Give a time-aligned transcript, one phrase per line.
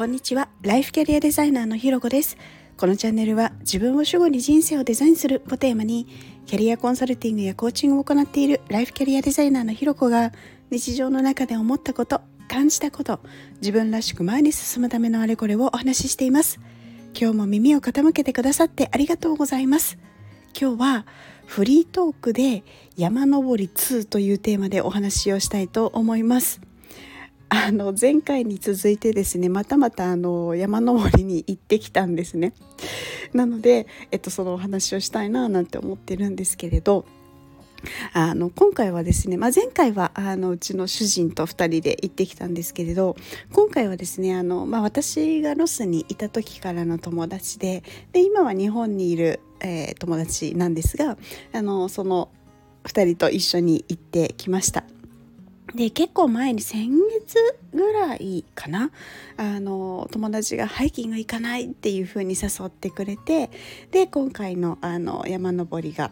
[0.00, 0.48] こんにちは。
[0.62, 2.38] ライフキャリアデザイナーのひろこです。
[2.78, 6.06] このチャンネルは自分を主語に人生をデザインするをテーマに
[6.46, 10.32] キャリアコンサルティングやコーチングを行っているライフキャリアデザイナーのひろこが
[10.70, 13.20] 日常の中で思ったこと感じたこと
[13.56, 16.60] 自分らしく前に進むためのあれこれをお話ししています。
[17.14, 19.98] 今日も耳を傾けてくださってありがとうございます。
[20.58, 21.06] 今日は
[21.44, 22.64] フリートークで
[22.96, 26.69] 山登り2というテーマでお話をしたいと思います。
[27.52, 32.54] あの前回に続いてですねまたまたあの山登りに行ってきたんですね
[33.32, 37.04] なので、えっと、そのお話をしたいななんて思ってるんですけれど
[38.12, 43.16] あの今回はですね、まあ、前回はあのうちの主人と2人で行ってきたんですけれど
[43.52, 47.82] 今回はですねあの、まあ、私がロスにいた時からの友達で
[48.12, 51.16] で今は日本にいる、えー、友達なんですが
[51.52, 52.30] あのその
[52.84, 54.84] 2人と一緒に行ってきました。
[55.74, 57.36] で結構前に先月
[57.72, 58.90] ぐらいかな。
[59.36, 63.50] あの友達がハイキング行かないっていう風に誘ってくれて
[63.90, 66.10] で今回のあの山登りが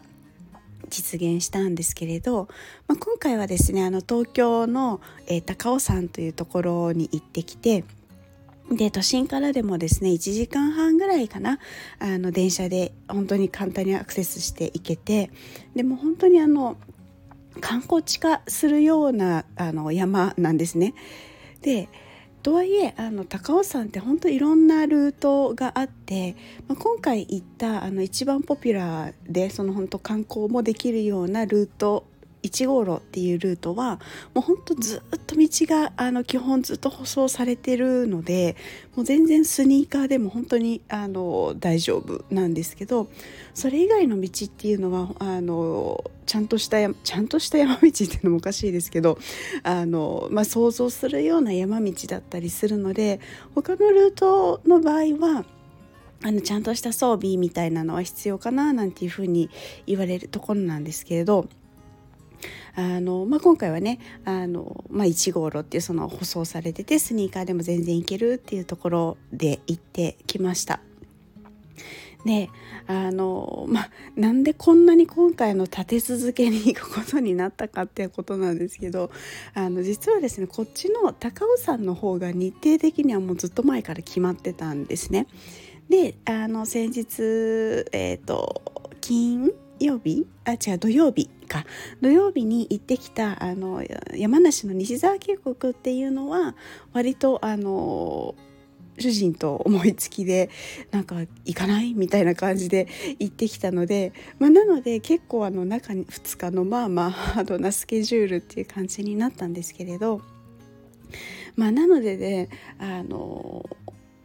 [0.89, 2.47] 実現したんですけれど、
[2.87, 7.83] まあ、今回はですねあの東京の、えー、高尾山というところに行ってきて
[8.71, 11.59] で都心からでもですね1時間半ぐらいかな
[11.99, 15.31] あの電車で本当に簡単にアクセスしていけて
[15.75, 16.77] でも本当にあの
[17.59, 20.93] 観光地化するようなあの山なんですね。
[21.61, 21.89] で
[22.41, 26.35] とはいえあの高尾山って本当いろんなルートがあって、
[26.67, 32.05] まあ、今回行ったあの一番ポピュラーでその本当観光もできるようなルート
[32.43, 33.99] 1号路っていうルートは
[34.33, 38.55] もうほんとずっと道があの基本ずっと舗装されてるので
[38.95, 43.09] もう全然スニーカーでも本当にあの大丈夫なんですけど
[43.53, 49.17] それ以外の道っていうのはあのちゃんとしたちゃんとした山道っていうのもおかしいですけど
[49.63, 53.19] あの、まあ、想像するような山道だったりするので
[53.55, 55.45] 他のルートの場合は
[56.21, 59.49] あのちゃんとした装備みたいなのは必要かななんていうふうに
[59.87, 61.47] 言われるところなんですけれど
[62.75, 70.79] あの、まあ、今回はねあの、まあ、1号路っていうその舗装されててスニーカーでも全然行けるっていうところで行ってきました。
[72.25, 72.49] で
[72.87, 79.09] あのまあなんでこんなに今回の立て続けに行くことになったかっていうことなんですけど
[79.53, 85.27] あの実はですねこっちの高尾山の方が日程的にはもうずっと前から決まってたんですね。
[85.89, 87.21] であの先日
[87.93, 88.61] えっ、ー、と
[89.01, 90.25] 金曜日？
[90.45, 91.65] あ違う土曜日か。
[92.01, 93.83] 土曜日に行ってきたあの
[94.15, 96.55] 山梨の西沢渓谷っていうのは
[96.93, 98.35] 割とあの
[98.99, 100.49] 主人と思いつきで
[100.91, 102.87] なんか行かないみたいな感じで
[103.19, 110.21] 行ってきたので、まあ、なので結構あの中に2日のまあまあハードなスケジュールっていう感じになったんですけれど
[111.55, 113.65] まあなのでねあの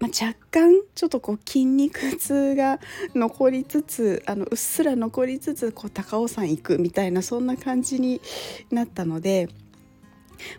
[0.05, 2.79] まあ、若干ちょっとこう筋肉痛が
[3.15, 8.21] 残りつつあのうっすら残りつつこう高尾山行くみたいなそんな感じに
[8.71, 9.49] なったので、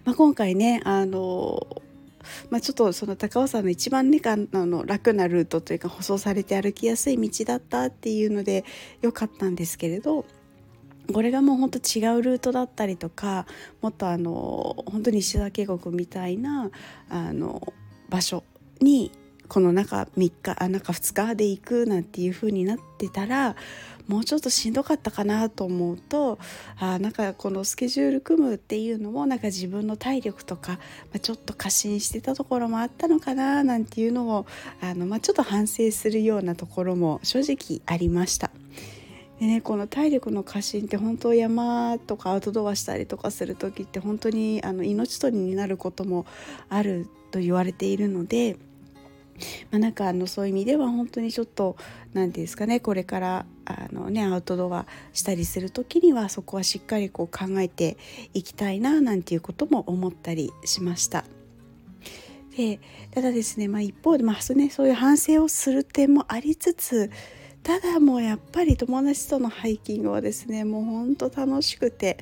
[0.04, 1.60] まあ、今回ねあの
[2.50, 8.66] まあ、ちょっとその高尾山の一番ねあの楽なルートというか舗装されて歩きやすい道だったっていうので
[9.04, 10.26] 良かったんですけれど
[11.14, 13.46] これがもうほんと違うルートだったりとか
[13.84, 16.72] もっとあの本当に石田渓谷みたいな
[17.10, 17.76] あの
[18.10, 18.44] 場所
[18.82, 19.12] に
[19.48, 23.56] この中3日あ中2日で行くなんていう風になってたら
[24.08, 26.38] もうちょっとしんどかったかなと思うと
[26.80, 30.78] あなんかこのスケジュール組むっていうのもなんか自分の体力とか、ま
[31.16, 34.46] あ、ちょっと過信してたところもあったのかななんていうのを
[34.82, 38.52] あの、まあ、ちょっと反省するようなところも正直ありました。
[39.40, 46.26] でね、この体力の過信って本当山とかアウトドアしたりとかする時って本当にあの命取りになることも
[46.70, 48.56] あると言われているので
[49.72, 51.76] まあ、なんかあのそういう意味では本当にちょっと
[52.14, 57.98] 何て言うんですかねこれからあの、ね、アウトドアしたりする時にはそこはしっかりこう考えて
[58.34, 61.26] いきたいななんていうことも思ったりしました。
[62.56, 62.80] で
[63.12, 67.12] ただですね、まあ、一方で、まあね、そういう反省をする点もありつつ
[67.64, 72.18] ただもうやっぱり友達とのハイキングはですねもうほんと楽しくて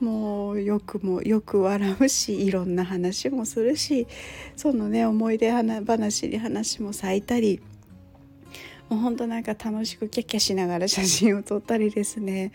[0.00, 4.06] もうよくもよく笑うしいろんな話もするし
[4.54, 7.60] そのね思い出話に話も咲いたり
[8.88, 12.52] もうほんとなんか楽しくキャキャしながら写真を撮ったりですね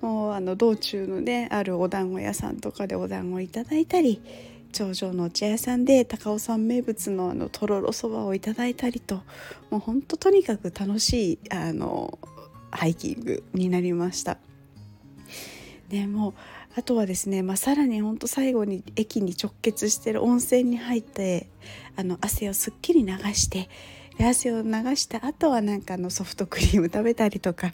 [0.00, 4.20] もうあの道中のねあるお団子屋さんとかでお団子いただいたり
[4.72, 9.22] 頂上のお茶屋さんで高尾山名物のあのとろろそばをいただいたりと
[9.70, 12.18] もうほんととにかく楽しいあの
[12.70, 14.38] ハイキングになりました。
[15.88, 16.32] でも
[16.74, 21.48] あとはですね、まあ、さらにほんと最後に駅に直結してる温泉に入って
[21.96, 23.68] あの汗をすっきり流して
[24.18, 27.72] で汗を流した後はなんかのソフトクリーム食べたりとか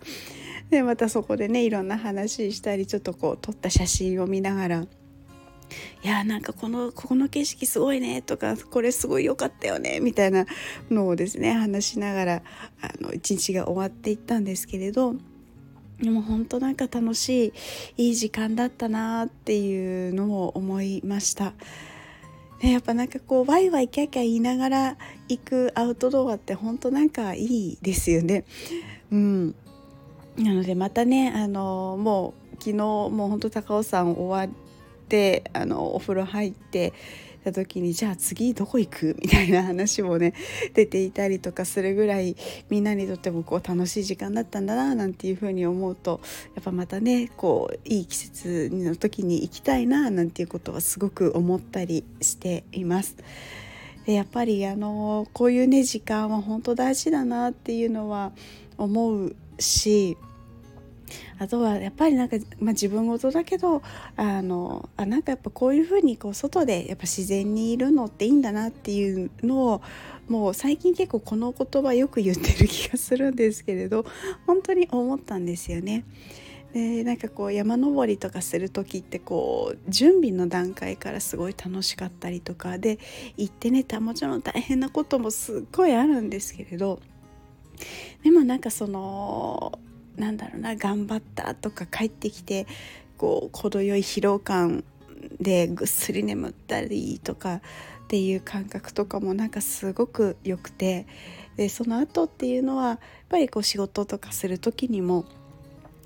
[0.71, 4.85] でまたそこでねいろんな話したりちょっとこう撮った写真を見ながら
[6.03, 10.47] いやなんかこのここの景色すごいねとかこれすごい良かったよねみたいな
[10.91, 12.43] のをですね話しながら
[12.81, 15.15] あの一日が終わっていったんですけれど
[16.01, 17.53] でも本当なんか楽し
[17.97, 21.55] いいい時間だったなっていうのを思いました。
[22.63, 24.97] ね、やっぱなんかこうワイワイキャキャ言いながら
[25.29, 28.45] 行くアウトドアって本当なんかいいですよね。
[29.11, 29.55] うん、
[30.37, 34.57] なのでまたねあのもう昨日もう本当高尾山終わっ
[35.09, 36.93] てあのお風呂入って
[37.49, 40.35] た時にじゃあ次どこ行くみたいな話もね
[40.75, 42.37] 出ていたりとかするぐらい
[42.69, 46.21] みんなにとってもこう楽しい時間だったんだななんていうふうに思うと
[46.55, 53.17] やっぱまたねこういい季節の時に行きたいななんていうことはすごく思ったりしています。
[54.07, 58.33] でやっぱりあのこういうね時間は本当大事だなっていうのは
[58.79, 60.17] 思うし
[61.39, 63.83] あとはやっぱりなんか、まあ、自分事だけど
[64.17, 69.83] あのあなんかやっぱこういうふうにこう外でやっぱ自然にいるのっていいんだなっていうのを
[70.29, 74.05] もう最近結構この言葉よく言ってる気がするんですけれど
[74.47, 76.05] 本当に思ったんですよね。
[76.73, 82.99] でなんかこう山登りとかする時ってこう準備の段階からすごい楽しかったりとかで
[83.39, 87.01] 行ってねたもちろん大変なこともすっごいあるんですけれど
[88.23, 89.79] でもなんかその
[90.19, 92.67] なんだろうな頑張ったとか帰ってきて
[93.17, 94.85] こう程よい疲労感
[95.41, 97.61] でぐっすり眠ったりとかっ
[98.09, 101.07] ていう感覚とかもなんかすごく良くて
[101.57, 102.99] でその後っていうのはやっ
[103.29, 105.25] ぱりこう仕事とかする時にも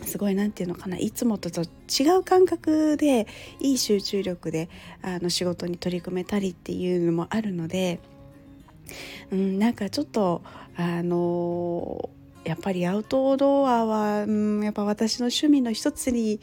[0.05, 3.27] すごい何て言うのかないつもと違う感覚で
[3.61, 4.69] いい集中力で
[5.03, 8.01] あの仕事に取り組めたりっていうのもあるので、
[9.31, 10.43] うん、なんかちょっと
[10.77, 16.41] あのーやっぱりアウトドアは、うん、やっぱ私の趣味の一つに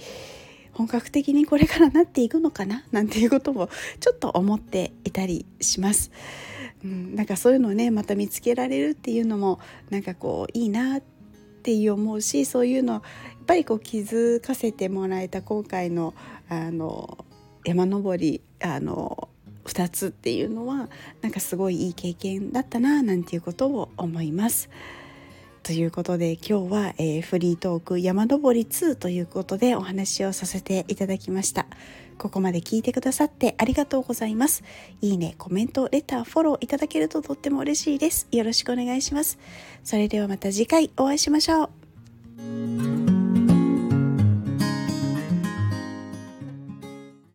[0.73, 3.69] 本格的にこれからなっていくのかななんていうことも
[3.99, 6.11] ちょっと思っていたりします。
[6.83, 9.59] うん、なんかそういうのをねまた見つけられるっていうのも
[9.89, 11.01] なんかこういいなっ
[11.61, 13.01] て思うしそういうのやっ
[13.45, 16.13] ぱりこう気づかせてもらえた今回の
[16.47, 17.25] あの
[17.65, 19.27] 山登りあの
[19.65, 20.89] 2つっていうのは
[21.21, 24.69] なんかすごいいい経験だったななんていうことを思います。
[25.69, 31.67] ということで今日は、えー、フリートーク山登り2ということでお話をさせていただきました。
[32.17, 34.63] ここまで聞いてくださってありがとうございます。
[34.99, 38.27] いいねコメントレターフォローいただけるととっても嬉しいです。
[38.31, 39.37] よろしくお願いします。
[39.83, 42.98] それではまた次回お会いしましょう。